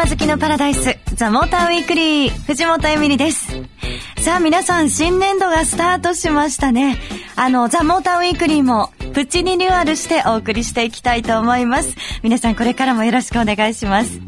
[0.00, 3.54] 車好きのパラダイス、ザ・モーターウィークリー、藤本エミリです。
[4.22, 6.96] さあ皆さん、新年度がスタートしましたね。
[7.36, 11.94] あの、ザ・モーターウィークリーも、プチリニューアルしてお送りしていきたいと思います。
[12.22, 14.22] 皆さんこれからもよろしくお願いします。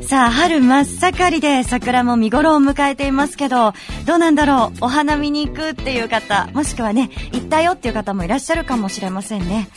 [0.00, 3.74] さあ、春真っ盛りで桜も見頃を迎えていますけど、
[4.06, 9.68] どうなんだろうお花見に行くっていう方、もしくはね、行ったよっていう方もいらっしゃるかもしれませんね。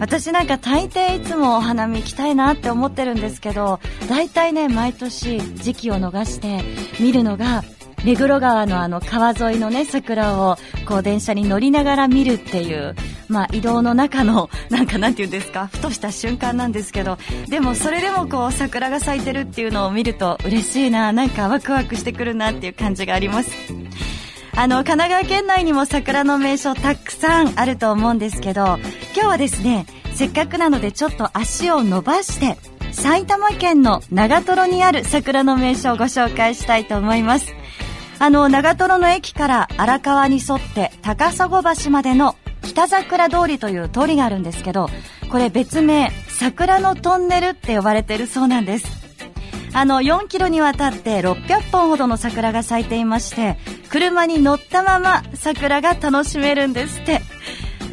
[0.00, 6.62] 私なんか大抵いつもお花見行きたいなって思ってるんですけど、大体ね、毎年時期を逃して
[6.98, 7.62] 見るのが
[8.04, 12.94] 目黒川のあの川沿いのね、桜をこう電車に乗りながら見るっていう、
[13.34, 23.50] まあ移動の中の、なんかなんて言うんですか、ふとした瞬間なんですけど、でもそれでもこう桜が咲いてるっていうのを見ると嬉しいな、なんかワクワクしてくるなっていう感じがあります。
[24.56, 28.78] あの、神奈川県内にも桜の名所たくさんあると思うんですけど、
[29.14, 32.56] 今日はですね、せっかくなのでちょっと足を伸ばして、
[32.92, 37.52] 埼玉県の長瀞にある桜の名所をご紹介したいと思います。
[38.20, 44.88] あの、長瀞の駅から荒川に沿って高砂橋までの北桜通りという通りがあるんですけど、
[45.30, 48.86] これ別名、桜のトンネルって呼ばれてるそうなんです。
[49.72, 53.58] あの、4キロにわたって600本ほどの桜が咲いていまして、
[53.90, 57.20] 車に乗ったまま桜が楽しめるんですって。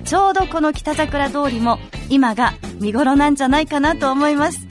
[0.05, 4.67] ちょうどこの北桜通りも今が見頃なんじゃないかなと思います。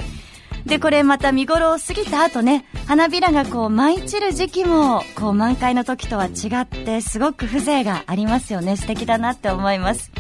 [0.67, 8.77] で、これまた見頃を過ぎた後ね、花びらがこう舞い散る時期も、こう満開の時とは違って、すごく風情がありますよね。
[8.77, 10.11] 素敵だなって思います。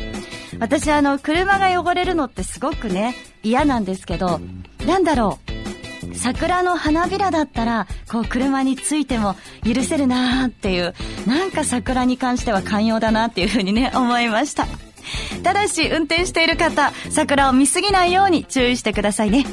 [0.59, 4.41] 私あの、車が汚れるのってすごくね、嫌なんですけど、
[4.87, 6.15] なんだろう。
[6.15, 10.95] 桜の花びらだったら、こう車についても許せるなーっていう、
[11.27, 14.67] なんか桜に関しては寛容だなっていうふうにね、思いました。
[15.43, 19.47] ただし、運転している方、桜を見すぎないように注意してくださいね。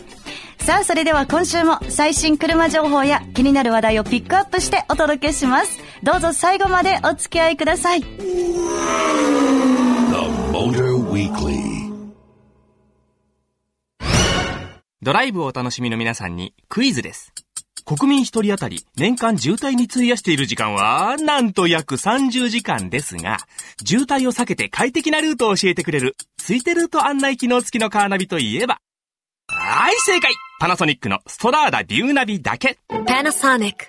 [0.67, 5.79] さあ、それでは今週も最新車情報や気になる話題をピックアップしてお届けします。
[6.03, 8.01] どうぞ最後までお付き合いください。
[15.01, 17.31] ドライブをお楽しみの皆さんにクイズです。
[17.85, 23.37] 国民一人当たり年間渋滞に費やしている時間は、なんと約30時間ですが、
[23.85, 28.81] 渋滞を避けて快適なルートを教えてくれる、ついてルート案内機能付きのカーナビといえば、
[29.49, 32.77] はい、正解パナソニックのストラーダビューナビだけ。
[33.05, 33.87] パナソニック。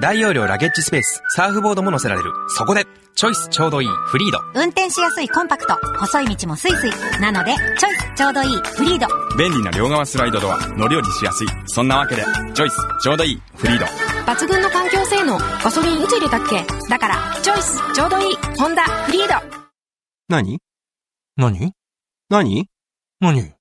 [0.00, 2.32] 大容量ラゲッジスペース、サーフボードも載せられる。
[2.48, 4.38] そこで、チョイスちょうどいいフリード。
[4.54, 5.74] 運転しやすいコンパクト。
[5.98, 7.20] 細い道もスイスイ。
[7.20, 9.06] なので、チョイスちょうどいいフリード。
[9.36, 10.58] 便利な両側スライドドア。
[10.68, 11.46] 乗り降りしやすい。
[11.66, 13.86] そんなわけで、チョイスちょうどいいフリード。
[14.32, 15.38] 抜群の環境性能。
[15.38, 16.64] ガソリンいつ入れたっけ？
[16.88, 18.36] だから、チョイスちょうどいい。
[18.58, 19.34] ホンダフリード。
[20.28, 20.58] 何？
[21.36, 21.72] 何？
[22.30, 22.68] 何？
[23.20, 23.54] 何？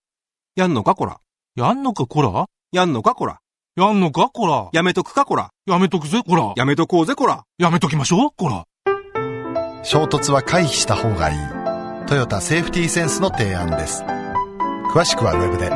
[0.57, 1.21] やんのかこら？
[1.55, 2.45] やんのかこら？
[2.73, 3.39] やんのかこら？
[3.77, 4.69] やんのかこら？
[4.73, 5.51] やめとくかこら？
[5.65, 6.51] やめとくぜこら？
[6.57, 7.45] やめとこうぜこら？
[7.57, 8.65] やめときましょうこら。
[9.83, 11.37] 衝突は回避した方がいい。
[12.05, 14.03] トヨタセーフティーセンスの提案です。
[14.93, 15.71] 詳しくはウェブで。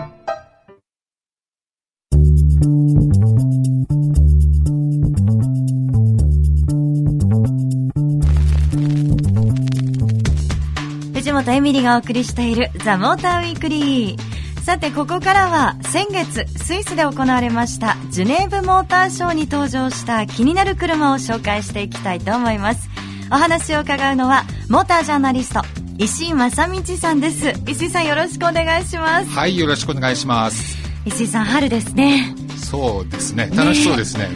[11.14, 14.35] 藤本エミリがお送りしているザ・モーターウィークリー。
[14.66, 22.90] さてここからは先月スイスで行われましたジュネーブモーターショーに登場した気になる車を紹介していきたいと思います。
[23.32, 25.62] お話を伺うのはモータージャーナリスト
[25.98, 27.54] 石井正道さんです。
[27.68, 29.30] 石井さんよろしくお願いします。
[29.30, 30.78] はいよろしくお願いします。
[31.06, 32.36] 石井さん春ですね。
[32.58, 33.50] そうですね。
[33.56, 34.28] 楽しそうですね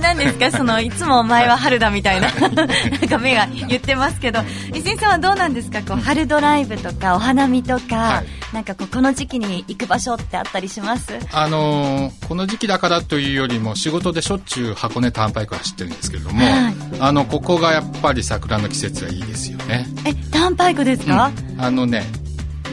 [0.00, 0.50] 何 ですか？
[0.50, 2.30] そのいつもお前は春だみたいな。
[2.32, 2.68] なん
[3.08, 4.40] か目が言ってますけど。
[4.74, 5.82] 石井さんはどうなんですか？
[5.82, 8.26] こう春ドライブとかお花見とか、はい、
[8.56, 11.12] なんかこうこの時期に行く場所ってあったりします？
[11.30, 19.86] あのー、この時期だからというよりも仕事でしょっちゅう箱根ターンパイク走ってるんですけれども、はい、あのここがやっぱり桜の季節はいいですよね。
[20.06, 22.04] えターンパイクですか、うん、あのね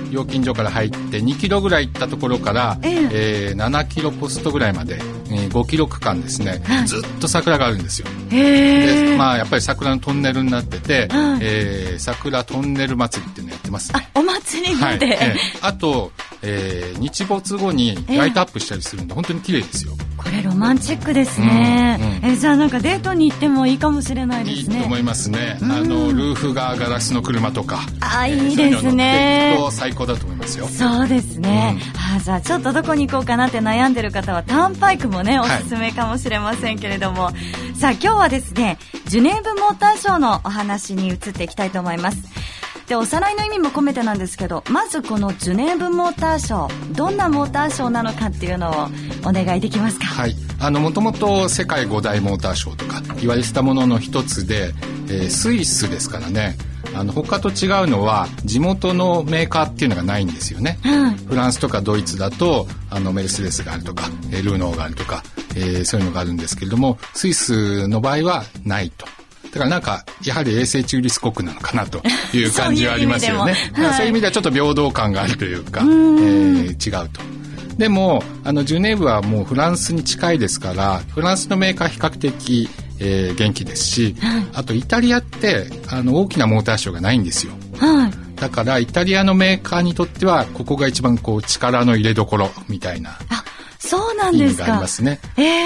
[0.10, 5.02] 料金所から入って2キロぐらい行ったところから、えー、えー、7キロポストぐらいまで、
[5.34, 8.08] えー、5キロ区間ですね、はい、ずっと桜があるんですよ。
[8.30, 14.10] でまあやっぱり桜のトンネルになってて、はい、えー、桜トンネル祭りっていうのやってますね。
[14.16, 15.18] お祭りまで、はい。
[15.30, 16.12] えー、あと、
[16.44, 19.94] えー、日没後にライトアップしたりするんで、えー、本当に綺麗ですよ。
[20.18, 24.76] これロマンチックですね、うんうん、えじゃあなんかデートに行ってもいいかもしれないですね。
[24.76, 27.80] いいと思いますね、うん、あのルーフがガラスの車とか。
[28.00, 30.68] あいいですね、えー、最高だと思いますよ。
[30.68, 42.33] そうですね、うん、あじゃあちょっとどこに行こうかなって悩んでる方はターンパイクもねおすすめかもしれませんけれども、はい、さあ今日はですねジュネーブモーターショーのお話に移っていきたいと思います
[42.94, 48.74] ででおさらいの意味も込めてなんですけどまずこのジュネーブモーターショーどんなモーターショーなのかっていうのを
[49.28, 50.06] お願いできますか？
[50.06, 50.36] はい。
[50.60, 54.74] あのもともと世界五大モーターショーとか言われてたものの一つで、
[55.08, 56.56] えースイスですからね。
[56.96, 60.78] あの他と違うのは地元のメーカーっていうのがないんですよね、
[61.28, 65.24] フランスとかドイツだとあのメルセデスがあるとかえールノーがあるとか、
[65.56, 69.08] えーそういうのがあるんですけれどもスイスの場合はないと。
[69.54, 72.02] だからなんかやはり衛生中立国なのかなと
[72.34, 73.56] いう感じはありますよね。
[73.76, 77.22] そういう意味でもはいそういう意味ではちょっと平等感があるというか、えー違うと。
[77.78, 82.70] でもあのジュネーブはもうフランスに近いですからフランスのメーカー比較的、
[83.00, 84.16] えー元気ですし、
[84.54, 87.54] あとイタリアってあの大きなモーターショーがないんですよ。
[87.80, 93.43] はいだからイタリアのメーカーにとってはここが一番こう力の入れどころみたいなあ
[93.94, 94.66] そうなんですか。
[94.66, 95.20] がありますね。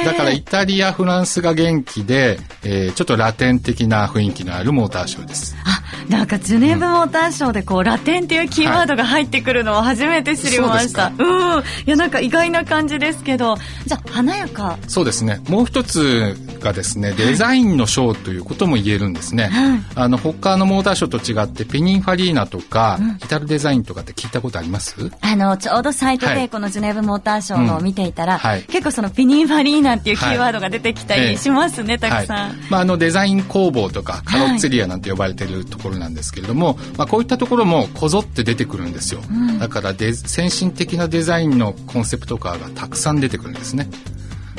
[0.05, 5.55] だからイタリア、フランスが元気で、えーちょっとラテン的な雰囲気のあるモーターショーです。
[5.63, 11.59] あなんかジュネーブモーターショーでこうラテンっていうキーワードが入ってくるのを初めて知りました、そううん。
[11.59, 13.57] いやなんか意外な感じですけど。
[13.85, 14.77] じゃあ華やか。
[14.87, 15.41] そうですね。
[15.47, 19.47] もう一つがですね、デザインのショーということも言えるんですね。
[19.47, 19.79] はい。
[19.95, 25.11] あの、他のモーターショーと違って、ペニンファリーナとか、イタルデザインとかって聞いたことあります？
[25.21, 26.35] あのちょうどサイトはい。
[26.35, 28.63] でこのジュネーブモーターショーのを見ていたら、うんはい。
[28.63, 32.57] 結構そのピニンファリーナっていうキーワードが出てきたりしますね、たくさん、はい。
[32.69, 39.21] まあ、あのデザイン工房とかカロッツェリアなんて呼ばれてるところなんですけれども、まあ、こういったところもこぞって出てくるんですよ、
[39.59, 43.87] だからデ先進的なデザインのコンセプトカーがたくさん出てくるんですね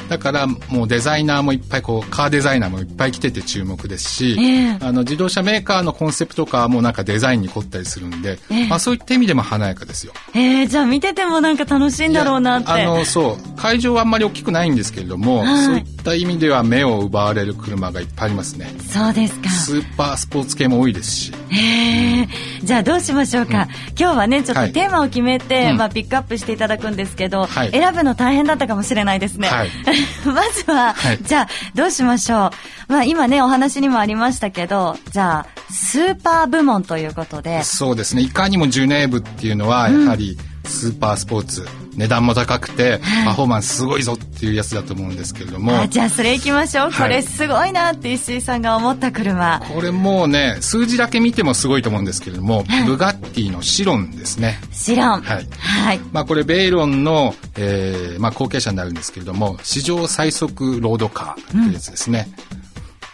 [0.08, 4.78] だからもうデザイナーもいっぱいこうカーデザイナーもいっぱい来てて注目ですし、ええ。
[4.80, 8.68] あの自動車メーカーのコンセプトカーもなんかデザインに凝ったりするんで、ええ。
[8.68, 10.12] まあ、そういった意味でも華やかですよ。
[10.34, 12.68] えー、じゃあ見ててもなんか楽しいんだろうなって。
[12.70, 15.64] あのそう会場はあんまり大きくないんですけれども、はい。
[15.64, 18.74] そういった意味では目を奪われる車がいっぱいありますね。
[18.88, 19.50] そうですか。
[19.50, 21.32] スーパースポーツ系も多いですし。
[21.50, 22.28] へえ。
[22.62, 23.68] じゃあどうしましょうか、
[23.98, 24.68] 今日はねちょっはい。
[24.68, 25.76] とテーマを決めて、うん。
[25.76, 27.70] まあ、ピックアップしていただくんですけど、はい。
[27.70, 29.70] 選ぶの大変だったかもしれないですね、はい
[30.24, 31.18] まずは、はい。
[31.22, 32.50] じゃあどうしましょ
[32.88, 37.62] う、まあ、今ねお話にもありましたけどじゃあスーパー部門ということで。
[37.64, 38.22] そうですね。
[38.22, 41.66] いかにもジュネーブっていうのはやはりスーパースポーツ、
[41.98, 45.80] 値段も高くてパフォーマンスすごいぞっていうやつだと思うんですけれども。
[45.80, 47.08] あじゃあそれいきましょう、はい。
[47.08, 49.60] これすごいなって石井さんが思った車。
[49.74, 54.60] これもうね数字だけ見てもすごいと思うんですけれども、ブガッティのシロンですね。
[54.72, 55.20] シロン。
[55.22, 55.46] はい。
[55.58, 56.00] はい。
[56.12, 62.28] まあこれベイロンの、えーまあ、後継者になるんですけれども史上最速ロードカーというやつですね、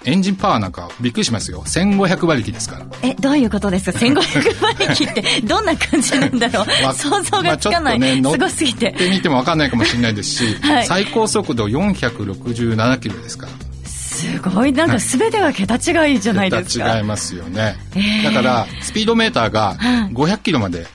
[0.05, 1.63] エンジンパワーなんかびっくりしますよ。
[1.67, 2.87] 1500馬力ですから。
[3.03, 8.91] えどういうことですか？1500馬力って どんな感じなんだろう、 まあ想像がつかない、まあすごすぎて。
[8.91, 10.87] ってみても分かんないかもしれないですし、はい。
[10.87, 13.53] 最高速度467キロですから。
[13.89, 14.73] すごい。
[14.73, 16.85] なんか全てが桁違いじゃないですか。
[16.85, 18.25] 桁違いますよね、えー。
[18.25, 19.77] だからスピードメーターが
[20.13, 20.87] 500キロまで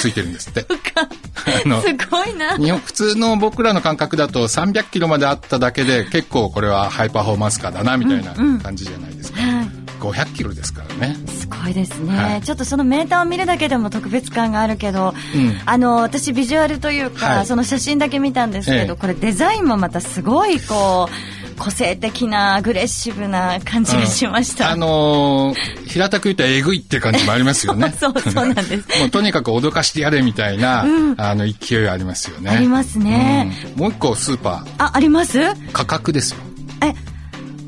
[0.00, 0.66] ついてるんですって
[1.42, 2.56] すごいな。
[2.56, 9.66] 日本普通の僕らの感覚だと300キロまであっただけで結構これはハイパフォーマンスカーだなみたいな感じじゃないですか、はい。
[10.00, 11.16] 500キロですからね。
[11.28, 12.42] すごいですね、はい。
[12.42, 15.60] ちょっとそのメーターを見るだけでも特別感があるけど、うん。
[15.64, 17.46] あの私ビジュアルというか、はい。
[17.46, 19.00] その写真だけ見たんですけど、ええ。
[19.00, 24.70] これデザインもまたすごいこう個性的なアグレッシブな感じがしました、。
[24.70, 27.92] あのー平たく言うとえぐいって感じもありますよね。
[28.00, 28.76] そうそうなんです。
[29.00, 30.86] もうとにかく脅かしてやれみたいな、
[31.18, 32.50] あの勢いありますよね。
[32.50, 33.52] ありますね。
[33.74, 33.80] うん。
[33.82, 35.38] もう一個スーパああります？
[35.38, 36.38] ー価格ですよ。
[36.82, 36.94] え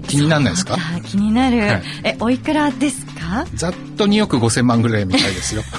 [0.09, 0.77] 気にならないですか？
[0.77, 1.83] あ気になる、はい。
[2.05, 3.47] えおいくらですか？
[3.55, 5.63] ざっと2億5千万ぐらいみたいですよ。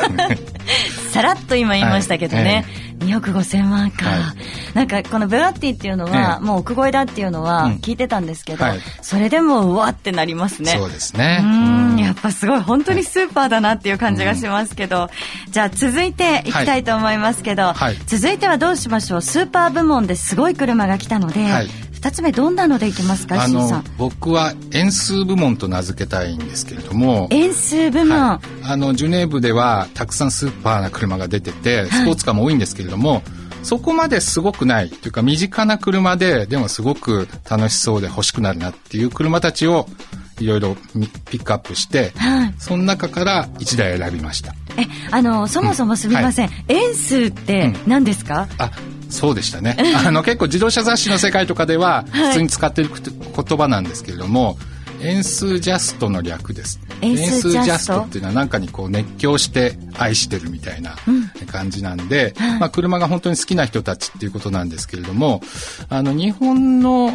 [1.15, 2.65] さらっと今言いましたけどね、
[2.99, 4.33] 2億5千万か、は
[4.73, 4.75] い。
[4.75, 6.45] なんかこのブガッティっていうのは、ええ。
[6.45, 7.71] もう億超えだっていうのはうん。
[7.75, 8.79] 聞いてたんですけど、はい。
[9.01, 10.73] それでもうわってなりますね。
[10.77, 11.39] そうですね。
[11.41, 11.95] ううん。
[11.95, 15.09] んやっぱすごい本当にスーパーだなっていう感じがしますけど、
[15.51, 17.95] じゃあ続いていきたいと思いますけど、はい。
[18.07, 19.21] 続いてはどうしましょう。
[19.21, 21.69] スーパー部門ですごい車が来たので、はい
[22.05, 23.83] 2つ目どんなのでいきますかさのん。
[23.97, 27.27] 僕は円数部門と名付けたいんですけれども。
[27.31, 28.63] 円数部門、はい。
[28.63, 33.23] あのジュネーブではたくさんスーパーな車が出ててスポーツカーも多いんですけれども、
[33.63, 39.87] そこまですごくないというか身近な車ででもすごく楽しそうで欲しくなるなっていう車たちを
[40.39, 42.53] いろいろみピックアップして、はい。
[42.59, 44.53] その中から1台選びました。
[44.77, 48.69] えあのそもそもすみません、円数って何ですか、あ
[49.09, 49.77] そうでしたね。
[50.05, 52.27] あの結構自動車雑誌の世界とかでははい。
[52.29, 54.57] 普通に使ってる言葉なんですけれども、
[55.01, 56.79] 円数ジャストの略です。
[57.01, 57.49] 円数ジャスト？
[57.49, 60.95] 円数ジャストっていうのは何かにこう熱狂して愛してるみたいな
[61.51, 65.41] 感じなんで、まあ、車が本当に好きな人たちっていうことなんですけれども
[65.89, 67.13] あの日本の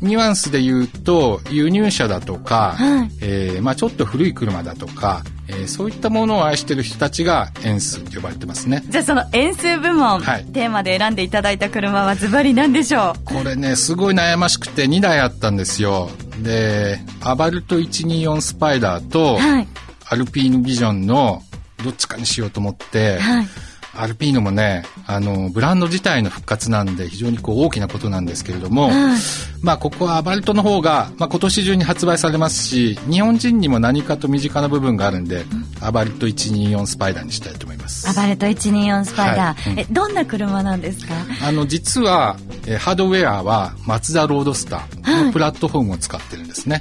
[0.00, 3.10] ニュアンスで言うと輸入車だとか、はい。
[3.20, 13.24] えーまあ、ちょっと古い車だとか、えーそういったものを愛している人たちがエンスと呼ばれてますねじゃあその円数部門、はいテーマで選んでいただいた車はズバリ何でしょう？
[13.24, 16.10] これねすごい悩ましくて2台あったんですよ
[16.42, 19.68] でアバルト124スパイダーと、はい。
[20.06, 21.42] アルピーヌビジョンの
[21.84, 23.46] どっちかにしようと思って、はい。
[23.94, 29.20] アルピーノもね、あの、ブランド自体の復活なんで非常にこう大きなことなんですけれども、はい
[29.62, 35.44] まあここはアバルトの方が、まあ今年中に発売されますし、日本人にも何かと身近な部分があるんで、
[35.82, 38.08] アバルト124スパイダーにしたいと思います。
[38.08, 39.60] アバルト124スパイダー。
[39.62, 41.14] はいうんえ、どんな車なんですか？
[41.46, 46.80] あの、実は、えーハードウェアはマツダロードスターのプラットフォームを使ってるんですね。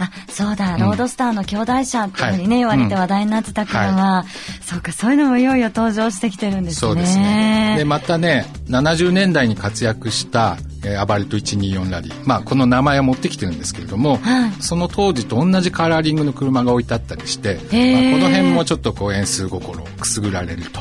[0.00, 2.76] あ、そうだ、ロードスターの兄弟車っていうふうにね、はい。
[2.76, 4.24] 言われて話題になってた車、
[4.62, 6.80] そうか、そういうのもいよいよ登場してきてるんですね。
[6.80, 7.74] そうですね。
[7.78, 12.14] で、またね、70年代に活躍した、えーアバルト124ラリー。
[12.24, 14.52] まあ、この名前を持ってきてるんですけれども、はい。
[14.60, 20.80] その当時と同じカラーリングの車が置いてあったりして、まあ、この辺もちょっとこう円数心をくすぐられると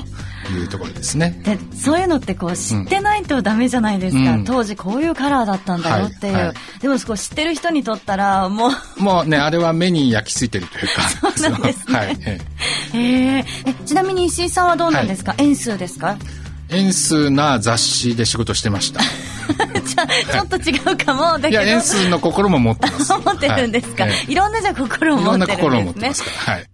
[0.52, 1.42] いうところですね。
[1.44, 4.44] でそういうのってこう知ってないとダメじゃないですか、うん。
[4.46, 6.56] 当時こういうカラーだったんだよっていう、はいはい。
[6.82, 9.02] でもこう知ってる人にとったらもう。
[9.02, 11.02] もうね、あれは目に焼き付いてるというか。
[11.38, 11.98] そうなんですね。
[11.98, 12.18] はい。
[12.26, 12.40] え
[12.94, 16.18] へええちなみに石井さんはどうなんですか、円数ですか？
[16.72, 19.02] え円数な雑誌で仕事してました。
[19.84, 21.40] じゃあちょっと違うかも。
[21.40, 21.50] だけど。
[21.50, 21.54] い。
[21.54, 23.12] や、円数の心も持ってます。
[23.26, 24.14] 持ってるんですか、はい。
[24.28, 25.72] いろんなじゃあ心をいろんな持ってるんですね。
[25.72, 26.54] 心を持ってますから。
[26.54, 26.70] はい。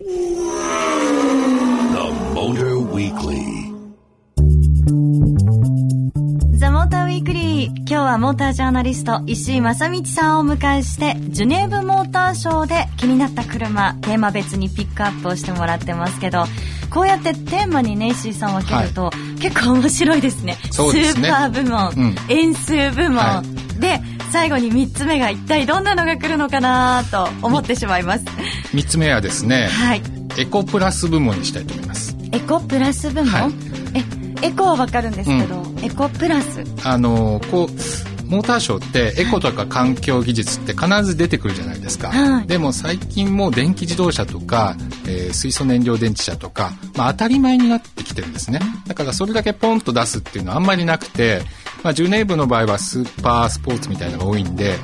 [7.87, 16.45] 今日はモータージャーナリスト、石井正道さんをお迎えして、ジュネーブモーターショーで気になった車、テーマ別にピックアップをしてもらってますけど、
[16.89, 20.57] こうやってテーマにね、石井さん分けると、結構面白いですね。
[20.71, 23.43] そうですねスーパー部門、うん円数部門、は
[23.77, 24.01] で、
[24.31, 28.25] 最後に3つ目が一体どんなのが来るのかなと思ってしまいます。
[28.73, 30.01] 三つ目はですね、はい。
[30.39, 32.17] エコプラス部門にしたいと思います。
[32.31, 33.53] エコプラス部門、はい
[33.93, 36.63] え、エコはわかるんですけど、エコプラス。
[36.83, 42.47] あのこうモーターショーってエコとか環境技術って必ず出てくるじゃないですか、はい。
[42.47, 44.75] でも最近もう電気自動車とか、
[45.07, 48.59] えー水素燃料電池車とか、まあ、当たり前になってきてるんですね。
[48.87, 51.41] だからそれだけポンと出すっていうのはあんまりなくて、
[51.83, 54.75] まあ、ジュネーブの場合はスーパースポーツみたいなのが多いんで、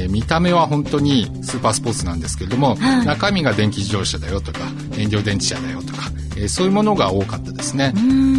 [0.00, 3.06] えー見た目は本当にスーパースポーツなんですけれども、はい。
[3.06, 4.60] 中身が電気自動車だよとか
[4.96, 6.02] 燃料電池車だよとか、
[6.36, 7.92] えーそういうものが多かったですね。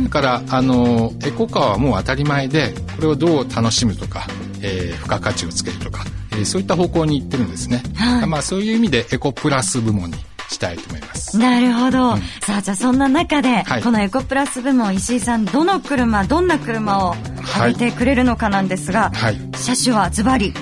[0.04, 4.26] だからあのエコカーはもう当たり前でこれをどう楽しむとか、
[4.62, 8.28] えー付加価値をつけるとか、えーそういった方向に行ってるんですね、はい。
[8.28, 10.18] まあそういう意味でエコプラス部門に
[10.50, 11.38] したいと思います。
[11.38, 12.18] なるほど。
[12.42, 13.84] さあ、じゃあそんな中で、はい。
[13.84, 17.16] このエコプラス部門、石井さん、どの車、どんな車を
[17.56, 19.40] 挙げてくれるのかなんですが、はい。
[19.56, 20.54] 車種はズバリ、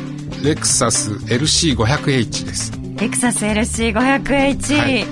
[0.44, 2.72] レクサス LC500H です。
[2.98, 4.78] レクサス LC500H。
[4.78, 5.06] はい。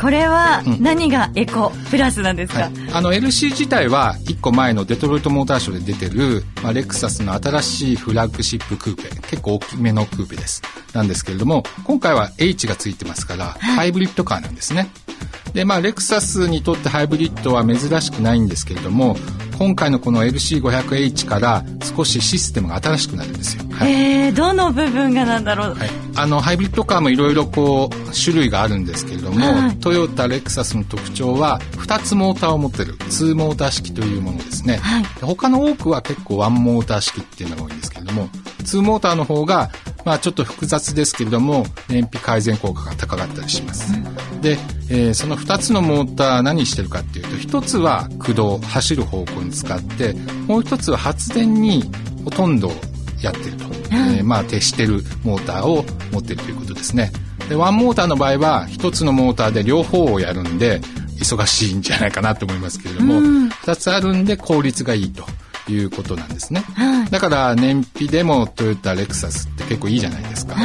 [0.00, 0.82] これはうん。
[0.82, 9.08] 何がエコプラスなんですか、はい、あの LC 自体は1個前のデトロイトモーターショーで出てる、まあ、レクサスの新しいフラッグシップクーペ。
[9.28, 10.62] 結構大きめのクーペです。
[10.92, 14.90] なんですけれども今回は H がついてますから、ハイブリッドカーなんですね
[15.52, 19.16] でまあレクサスにとってハイブリッドは珍しくないんですけれども
[19.58, 21.64] 今回のこの LC500H から
[21.96, 23.92] 少しシステムが新しくなるんですよ、はい。
[23.92, 29.78] えー、どの部分がなんだろう、はい、あのハイブリッドカーもいろいろこう種類があるんですけれども、はい。
[29.78, 35.02] トヨタレクサスの特徴は2つモーターを持ってる2モーター式というものですね、はい。
[35.02, 38.28] で他の多くは結構1モーター式っていうのが多いんですけれども
[38.64, 39.70] 2モーターの方が
[40.04, 43.92] まあちょっと複雑ですけれども燃費改善効果が高かったりします、
[44.40, 44.58] で、
[44.90, 50.14] えーその2つのモーター何してるかっていうと1つは駆動走る方向に使って
[50.46, 51.84] もう1つは発電に
[52.24, 52.70] ほとんど
[53.22, 57.12] やってると、えーまあ徹してるモーターを持ってるということですね。
[57.48, 60.80] でワンモーターの場合は1つのモーターで両方をやるんで
[61.18, 65.24] 忙しいんじゃないかなと思いますけれども、2つあるんで効率がいいと
[65.68, 67.10] いうことなんですね、はい。
[67.10, 70.56] だから燃費でもトヨタレクサスって結構いいじゃないですか、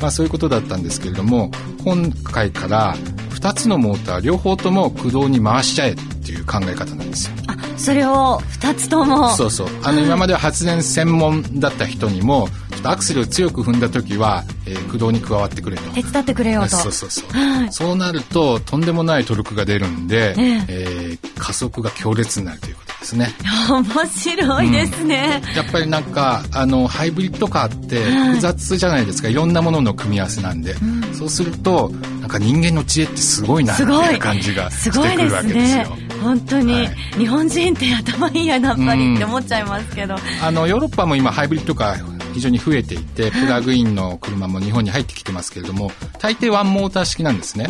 [0.00, 1.50] まあそういうことだったんですけれども
[1.84, 2.96] 今回から
[3.30, 7.34] 2つのモーター両方とも駆動に回しちゃえっていう考え方なんですよ。
[7.48, 9.30] あ、それを2つとも。
[9.30, 9.68] そうそう。
[9.82, 15.82] あの今までは発電専門だった人にもちょっとアクセルを強く踏んだ時は、えー駆動に加わってくれと。
[15.90, 16.68] 手伝ってくれよと。
[16.68, 17.72] そうそうそう、はい。
[17.72, 20.64] そうなるととんでもないトルクが出るんで、ええ。
[20.68, 23.34] えー加速が強烈になるということですね。
[23.68, 25.42] 面白いですね。
[25.56, 30.74] やっぱりなんかあのハイブリッドカーって複雑じゃないですか、い、ろんなものの組み合わせなんで、
[31.12, 31.90] そうすると
[32.20, 34.16] なんか人間の知恵ってすごいなっていい。
[34.16, 35.96] う感じがしてすごいでくるわけですよ。。
[36.22, 36.88] 本当に、はい。
[37.18, 40.16] 日本人って頭いいや、やっぱりって思っちゃいますけど。
[40.42, 47.66] あのヨーロッパも今ハイブリッドカー非常に増えていてプラグインの車も日本に入ってきてますけれども大抵ワンモーター式なんですね、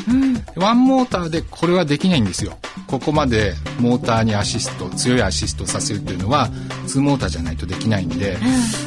[0.57, 2.59] ワンモーターでこれはできないんですよ。
[2.87, 6.49] ここまでモーターにアシスト強いアシストさせるというのは
[6.87, 8.37] 2モーターじゃないとできないんで、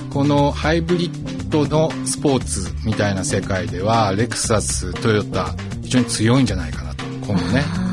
[0.10, 7.93] このハイブリッドのスポーツみたいな世界ではレクサストヨタ非常に強いんじゃないかなと今後ね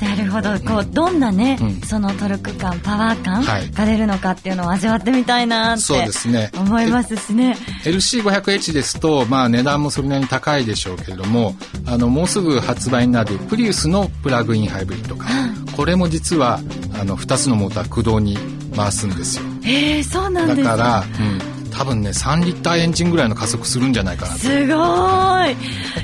[0.00, 1.80] なるほど、こう、どんなね、うん。
[1.80, 3.70] そのトルク感、パワー感はい。
[3.70, 6.50] が出るのかっていうのを味わってみたいなってそうですね。
[6.54, 7.56] 思いますしね。
[7.84, 11.54] LC500H ですと、まあ値段もそれなりに高いでしょうけれども、
[11.86, 15.76] あの、もうすぐ発売になるプリウスのプラグインハイブリッドカー。
[15.76, 16.60] これも実は、
[16.98, 18.36] あの、2つのモーター駆動に
[18.74, 19.44] 回すんですよ。
[19.64, 24.38] えー、そうなんですだから、うん、多分ね、3リッターエンジンぐらいの加速するんじゃないかなと。
[24.38, 25.56] すごーい。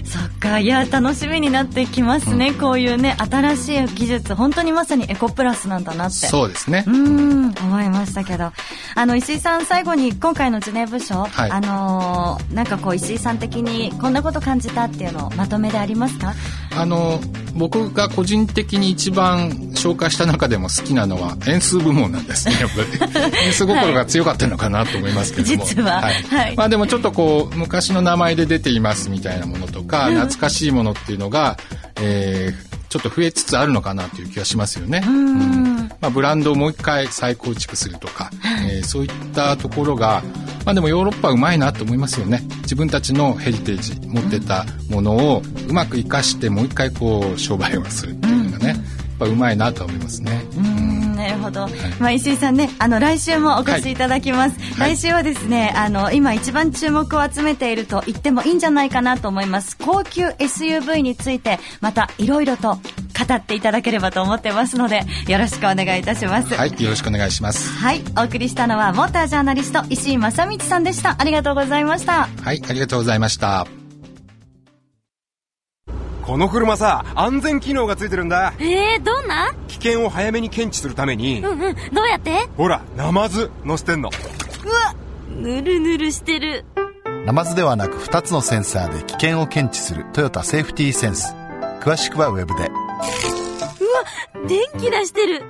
[0.04, 6.26] そっかいや楽しみになってきますね、こういうね新しい技術本当にまさにエコプラスなんだなって。
[6.26, 6.84] そうですね。
[6.86, 6.90] う。
[6.90, 8.52] ーん思いましたけど。
[8.94, 11.50] あの石井さん最後に今回のジュネーブ賞、はい。
[11.50, 16.34] あのーなんかこう石井さん的にこんなこと感じたっていうのをまとめでありますか？
[16.76, 17.20] あの、
[17.54, 23.46] 僕が個人的に一番紹介した中でも好きなのは演数部門なんですね、やっぱり。
[23.46, 25.64] 演数心が強かったのかなと思いますけども。
[25.64, 26.00] 実は。
[26.00, 26.10] は
[26.48, 26.56] い。
[26.56, 31.58] まあでもちょっとこう、昔の名前で出ていますみたいなものとか、懐かしいものっていうのが、
[32.00, 35.02] えーちょっと増えつつあるのかなという気がしますよね。
[35.06, 35.88] うん。
[36.02, 38.30] まあ、ブランドをもう一回再構築するとか、
[38.68, 40.22] えーそういったところが、
[40.64, 42.42] まあでもヨーロッパはうまいなと思いますよね。
[42.62, 48.78] 自分たちのヘリテージ、持ってたものをうまく活かしてもう一回こう商売をするっていうのがね、やっ
[49.18, 50.42] ぱうまいなと思いますね。
[51.16, 51.68] なるほど、
[52.00, 54.96] まあ、石井さんねあの来週もお越しいただきます、はい。
[54.96, 59.76] 来週はですねあの今一番注目を集めていると言ってもいいんじゃないかなと思います。
[59.76, 62.78] 高級 SUV についてまたいろいろと
[63.26, 67.70] 語っていただければと思ってますのでよろしくお願いいたしますはい、よろしくお願いします。
[67.78, 73.66] はいお送りしたのはモータージャーナリスト石井正道さんでしたありがとうございましたはい、ありがとうございました。
[76.22, 78.54] この車さ、安全機能がついてるんだ。
[78.60, 79.52] えー、どんな？
[79.66, 82.48] 危険を早めに検知するために、うんうん、どうやって？
[82.56, 84.10] ほら、ナマズ乗せてんの。
[85.28, 86.64] ぬるぬるしてる。
[87.26, 91.34] ナマズではなく2つのセンサーで危険を検知するトヨタセーフティーセンス
[91.80, 92.70] 詳しくはウェブで
[94.48, 95.42] 電気出してる。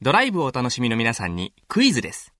[0.00, 2.32] ドライブをお楽しみの皆さんにクイズです。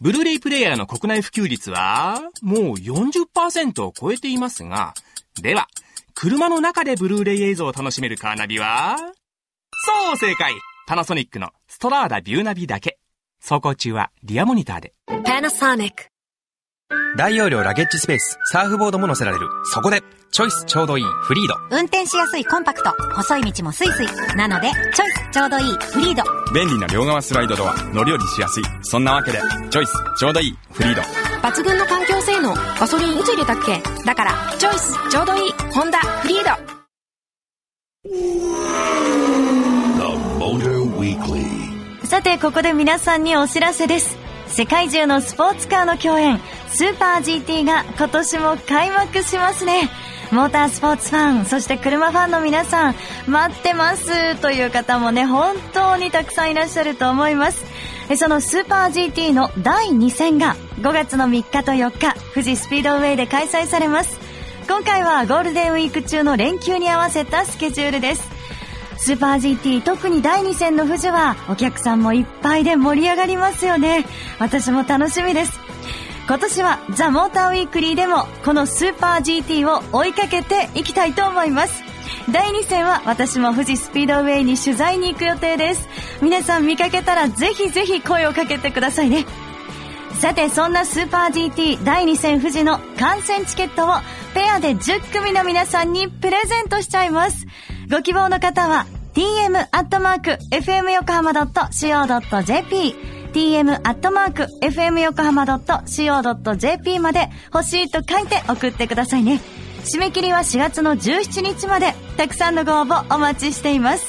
[0.00, 4.94] ブルーレイプレイヤーの国内普及率は、もう40%を超えていますが、
[5.42, 5.66] では、
[6.14, 8.96] 車の中でブルーレイ映像を楽しめるカーナビは？
[8.96, 10.54] そう正解
[10.86, 12.98] パナソニックのストラーダビューナビだけ。
[13.40, 14.94] 走行中はリアモニターで。
[15.08, 15.92] Panasonic
[17.16, 19.48] 大容量ラゲッジスペース、サーフボードも載せられる。
[19.64, 21.04] そこで、チョイスちょうどいい。
[21.04, 21.56] フリード。
[21.76, 22.90] 運転しやすいコンパクト。
[23.16, 24.06] 細い道もスイスイ。
[24.36, 25.72] なのでチョイスちょうどいい。
[25.72, 26.22] フリード。
[26.54, 27.74] 便利な両側スライドドア。
[27.92, 28.62] 乗り降りしやすい。
[28.82, 29.40] そんなわけで
[29.70, 30.56] チョイスちょうどいい。
[30.72, 31.02] フリード。
[31.42, 32.54] 抜群の環境性能。
[32.54, 33.82] ガソリンいつ入れたっけ？
[34.04, 35.52] だからチョイスちょうどいい。
[35.72, 36.50] ホンダフリード。
[39.98, 40.02] The
[40.38, 42.06] Motor Weekly.
[42.06, 44.16] さて、ここで皆さんにお知らせです。
[44.46, 49.90] 世界中のスポーツカーの競演、スーパー GT が今年も開幕しますね。
[50.30, 52.94] モータースポーツファン、そして車ファンの皆さん、
[53.26, 57.64] 待ってますという方もね、本当にたくさんいらっしゃると思います。
[58.08, 64.18] えそのスーパー GT の第2戦が5月の3日と4日、富士スピードウェイで開催されます。
[64.68, 68.40] 今回はゴールデンウィーク中の連休に合わせたスケジュールです。
[69.00, 74.04] スーパー GT 特に第2戦の富士はお客さんもいっぱいで盛り上がりますよね
[74.38, 75.69] 私も楽しみです
[76.30, 81.82] 今年はザ・モーターウィークリーでもこのスーパー GT を追いかけていきたいと思います。
[82.30, 85.88] 第2戦は私も富士スピードウェイに取材に行く予定です。
[86.22, 89.26] 皆さん見かけたらぜひぜひ声をかけてくださいね。
[90.20, 93.94] さてそんなスーパー GT 第2戦富士の観戦チケットを
[94.32, 97.44] ペアで10組の皆さんにプレゼントしちゃいます。
[97.90, 99.58] ご希望の方は t m
[100.52, 101.32] f m 横浜
[101.72, 109.40] c o j p 横浜 .co.jp tm.fm 横浜 .co.jp まで欲しいと書いて送ってくださいね。
[109.84, 111.94] 締め切りは4月の17日まで。
[112.16, 114.04] たくさんのご応募お待ちしています。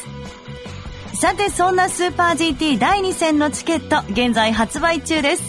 [1.13, 5.43] さてそんなスーパー GT 第2戦のチケット現在発売中です。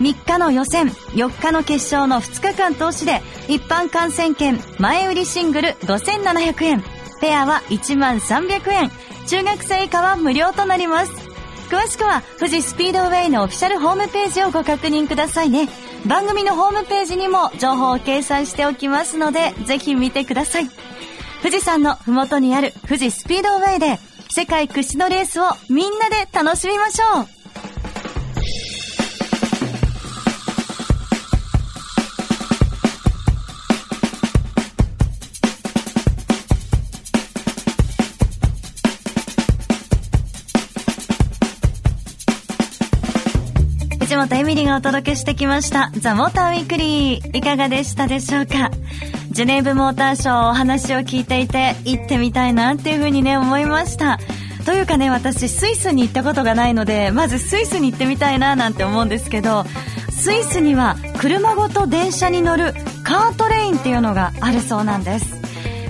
[0.00, 6.82] 3日の予選4日の決勝の2日間通しで一般観戦券前売りシングル5700円。
[7.20, 8.90] ペアは1万300円。
[9.26, 11.27] 中学生以下は無料となります。
[11.68, 15.68] 詳しくは富士スピードウェイのオフィシャルホームページをご確認くださいね。
[16.06, 20.70] 番組のホームページにも情報を掲載しておきますのでぜひ見てください。
[21.42, 23.98] 富士山のふもとにある富士スピードウェイで
[24.30, 27.37] 世界屈指のレースをみんなで楽しみましょう。
[44.78, 47.36] お届けしてきました、ザ・モーターウィークリー。
[47.36, 48.70] いかがでしたでしょうか？
[49.32, 54.20] ジュネーブモーターショーお話を聞いていて、行ってみたいなっていうふうにね、思いました。
[54.64, 59.64] というかね、私、スイスに行ったことがないので、まずスイスに行ってみたいななんて思うんですけど、
[60.12, 65.34] スイスには車ごと電車に乗るカートレインっていうのがあるそうなんです。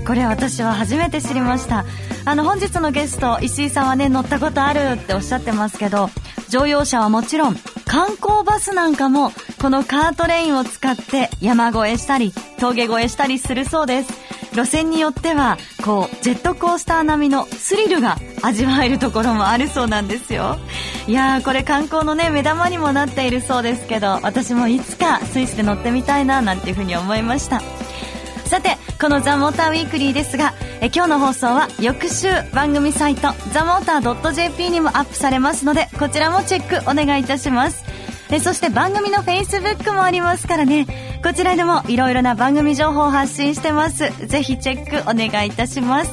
[0.07, 1.85] これ私は初めて知りました。
[2.25, 6.09] あの、本日のゲスト、石井さんはね、乗ったことあるっておっしゃってますけど、
[6.49, 7.57] 乗用車はもちろん、
[7.89, 14.13] 観光バスなんかも、このカートレインを使って山越えしたり、峠越えしたりするそうです。
[14.53, 20.59] 路線によっては、こう、ジェットコースター並みのスリルが味わえるところもあるそうなんですよ。
[21.07, 27.63] いやー、これ観光のね、目玉にもなっているそうですけど、私もいつかスイスで乗ってみたいな、なんていうふうに思いました。
[28.49, 37.85] さて、このザ・モーターウィークリーですが、え今日の放送は翌週番組サイトザ・モーター .jp にもアップされますので、こちらもチェックお願いいたします。
[38.31, 40.87] えそして番組の Facebook もありますからね、
[41.23, 44.11] こちらでもいろいろな番組情報を発信してます。
[44.27, 46.11] ぜひチェックお願いいたします。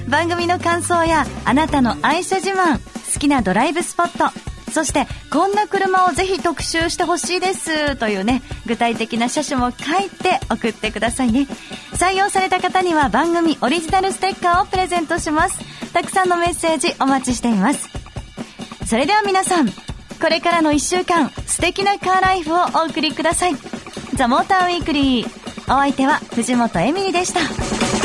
[0.08, 2.80] 番組の感想やあなたの愛車自慢
[3.14, 4.26] 好きなドライブスポット
[4.72, 11.48] そしてこんな車をぜひ特集してほしいですというね具体的な車種も書いて送ってくださいね。
[11.94, 15.60] 採用された方には番組オリジナルステッカーをプレゼントします。
[15.94, 17.88] たくさんのメッセージお待ちしています。
[18.88, 19.70] それでは皆さん
[20.24, 23.56] これからの1週間素敵なカーライフをお送りください。
[24.16, 25.28] ザ・モーターウィークリー
[25.66, 28.03] お相手は藤本エミリでした。